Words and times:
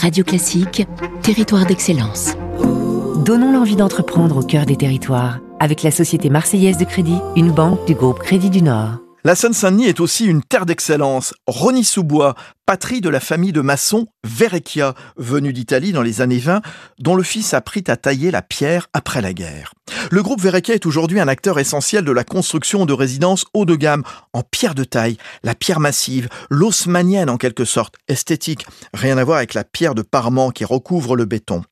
Radio 0.00 0.24
Classique, 0.24 0.86
territoire 1.22 1.66
d'excellence. 1.66 2.34
Donnons 3.22 3.52
l'envie 3.52 3.76
d'entreprendre 3.76 4.38
au 4.38 4.42
cœur 4.42 4.64
des 4.64 4.76
territoires 4.76 5.40
avec 5.58 5.82
la 5.82 5.90
Société 5.90 6.30
Marseillaise 6.30 6.78
de 6.78 6.86
Crédit, 6.86 7.18
une 7.36 7.52
banque 7.52 7.86
du 7.86 7.94
groupe 7.94 8.18
Crédit 8.20 8.48
du 8.48 8.62
Nord. 8.62 8.92
La 9.22 9.34
Seine-Saint-Denis 9.34 9.86
est 9.86 10.00
aussi 10.00 10.24
une 10.24 10.42
terre 10.42 10.64
d'excellence. 10.64 11.34
Rony-sous-Bois, 11.46 12.34
patrie 12.64 13.02
de 13.02 13.10
la 13.10 13.20
famille 13.20 13.52
de 13.52 13.60
maçons 13.60 14.06
Verrecchia, 14.24 14.94
venue 15.16 15.52
d'Italie 15.52 15.92
dans 15.92 16.00
les 16.00 16.22
années 16.22 16.38
20, 16.38 16.62
dont 17.00 17.14
le 17.14 17.22
fils 17.22 17.52
apprit 17.52 17.84
à 17.88 17.98
tailler 17.98 18.30
la 18.30 18.40
pierre 18.40 18.86
après 18.94 19.20
la 19.20 19.34
guerre. 19.34 19.74
Le 20.10 20.22
groupe 20.22 20.40
Verrecchia 20.40 20.74
est 20.74 20.86
aujourd'hui 20.86 21.20
un 21.20 21.28
acteur 21.28 21.58
essentiel 21.58 22.04
de 22.04 22.12
la 22.12 22.24
construction 22.24 22.86
de 22.86 22.94
résidences 22.94 23.44
haut 23.52 23.66
de 23.66 23.74
gamme, 23.74 24.04
en 24.32 24.42
pierre 24.42 24.74
de 24.74 24.84
taille, 24.84 25.18
la 25.42 25.54
pierre 25.54 25.80
massive, 25.80 26.30
l'osmanienne 26.48 27.28
en 27.28 27.36
quelque 27.36 27.66
sorte, 27.66 27.96
esthétique, 28.08 28.66
rien 28.94 29.18
à 29.18 29.24
voir 29.24 29.36
avec 29.36 29.52
la 29.52 29.64
pierre 29.64 29.94
de 29.94 30.02
parement 30.02 30.50
qui 30.50 30.64
recouvre 30.64 31.14
le 31.14 31.26
béton. 31.26 31.62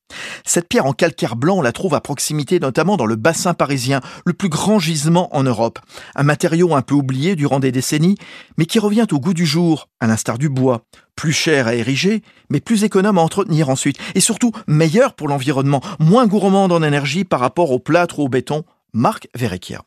Cette 0.44 0.68
pierre 0.68 0.86
en 0.86 0.92
calcaire 0.92 1.36
blanc, 1.36 1.58
on 1.58 1.62
la 1.62 1.72
trouve 1.72 1.94
à 1.94 2.00
proximité 2.00 2.60
notamment 2.60 2.96
dans 2.96 3.06
le 3.06 3.16
bassin 3.16 3.54
parisien, 3.54 4.00
le 4.24 4.32
plus 4.32 4.48
grand 4.48 4.78
gisement 4.78 5.34
en 5.36 5.42
Europe. 5.42 5.78
Un 6.14 6.22
matériau 6.22 6.74
un 6.74 6.82
peu 6.82 6.94
oublié 6.94 7.36
durant 7.36 7.60
des 7.60 7.72
décennies, 7.72 8.16
mais 8.56 8.66
qui 8.66 8.78
revient 8.78 9.06
au 9.10 9.18
goût 9.18 9.34
du 9.34 9.46
jour, 9.46 9.88
à 10.00 10.06
l'instar 10.06 10.38
du 10.38 10.48
bois. 10.48 10.82
Plus 11.16 11.32
cher 11.32 11.66
à 11.66 11.74
ériger, 11.74 12.22
mais 12.50 12.60
plus 12.60 12.84
économe 12.84 13.18
à 13.18 13.22
entretenir 13.22 13.70
ensuite. 13.70 13.98
Et 14.14 14.20
surtout, 14.20 14.52
meilleur 14.66 15.14
pour 15.14 15.28
l'environnement, 15.28 15.82
moins 15.98 16.26
gourmand 16.26 16.64
en 16.64 16.82
énergie 16.82 17.24
par 17.24 17.40
rapport 17.40 17.70
au 17.70 17.78
plâtre 17.78 18.18
ou 18.20 18.24
au 18.24 18.28
béton. 18.28 18.64
Marc 18.92 19.28
Verrecchia 19.34 19.82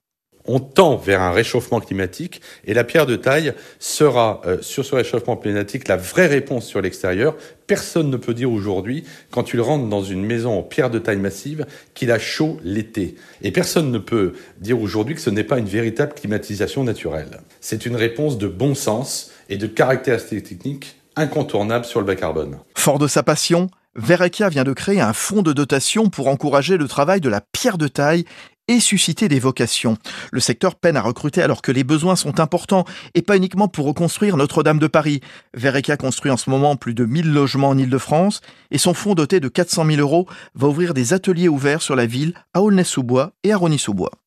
on 0.45 0.59
tend 0.59 0.95
vers 0.95 1.21
un 1.21 1.31
réchauffement 1.31 1.79
climatique 1.79 2.41
et 2.65 2.73
la 2.73 2.83
pierre 2.83 3.05
de 3.05 3.15
taille 3.15 3.53
sera 3.79 4.41
euh, 4.45 4.57
sur 4.61 4.85
ce 4.85 4.95
réchauffement 4.95 5.37
climatique 5.37 5.87
la 5.87 5.97
vraie 5.97 6.27
réponse 6.27 6.65
sur 6.65 6.81
l'extérieur. 6.81 7.35
Personne 7.67 8.09
ne 8.09 8.17
peut 8.17 8.33
dire 8.33 8.51
aujourd'hui, 8.51 9.03
quand 9.29 9.43
tu 9.43 9.59
rentres 9.59 9.87
dans 9.87 10.03
une 10.03 10.25
maison 10.25 10.57
en 10.57 10.63
pierre 10.63 10.89
de 10.89 10.99
taille 10.99 11.17
massive, 11.17 11.65
qu'il 11.93 12.11
a 12.11 12.19
chaud 12.19 12.57
l'été. 12.63 13.15
Et 13.41 13.51
personne 13.51 13.91
ne 13.91 13.97
peut 13.97 14.33
dire 14.59 14.81
aujourd'hui 14.81 15.15
que 15.15 15.21
ce 15.21 15.29
n'est 15.29 15.43
pas 15.43 15.57
une 15.57 15.65
véritable 15.65 16.13
climatisation 16.13 16.83
naturelle. 16.83 17.39
C'est 17.61 17.85
une 17.85 17.95
réponse 17.95 18.37
de 18.37 18.47
bon 18.47 18.75
sens 18.75 19.31
et 19.49 19.57
de 19.57 19.67
caractéristiques 19.67 20.43
techniques 20.43 20.95
incontournables 21.15 21.85
sur 21.85 21.99
le 21.99 22.05
bas 22.05 22.15
carbone. 22.15 22.57
Fort 22.75 22.99
de 22.99 23.07
sa 23.07 23.23
passion, 23.23 23.69
Verrecchia 23.95 24.47
vient 24.47 24.63
de 24.63 24.71
créer 24.71 25.01
un 25.01 25.11
fonds 25.11 25.41
de 25.41 25.51
dotation 25.51 26.09
pour 26.09 26.29
encourager 26.29 26.77
le 26.77 26.87
travail 26.87 27.19
de 27.19 27.27
la 27.27 27.41
pierre 27.41 27.77
de 27.77 27.89
taille 27.89 28.23
et 28.71 28.79
susciter 28.79 29.27
des 29.27 29.39
vocations. 29.39 29.97
Le 30.31 30.39
secteur 30.39 30.75
peine 30.75 30.95
à 30.95 31.01
recruter 31.01 31.41
alors 31.41 31.61
que 31.61 31.73
les 31.73 31.83
besoins 31.83 32.15
sont 32.15 32.39
importants 32.39 32.85
et 33.13 33.21
pas 33.21 33.35
uniquement 33.35 33.67
pour 33.67 33.85
reconstruire 33.85 34.37
Notre-Dame 34.37 34.79
de 34.79 34.87
Paris. 34.87 35.19
Verreca 35.53 35.97
construit 35.97 36.31
en 36.31 36.37
ce 36.37 36.49
moment 36.49 36.77
plus 36.77 36.93
de 36.93 37.03
1000 37.03 37.33
logements 37.33 37.69
en 37.69 37.77
Ile-de-France 37.77 38.39
et 38.71 38.77
son 38.77 38.93
fonds 38.93 39.13
doté 39.13 39.41
de 39.41 39.49
400 39.49 39.85
000 39.85 39.99
euros 39.99 40.25
va 40.55 40.67
ouvrir 40.67 40.93
des 40.93 41.13
ateliers 41.13 41.49
ouverts 41.49 41.81
sur 41.81 41.97
la 41.97 42.05
ville 42.05 42.33
à 42.53 42.61
Aulnay-sous-Bois 42.61 43.33
et 43.43 43.51
à 43.51 43.57
Rony-sous-Bois. 43.57 44.20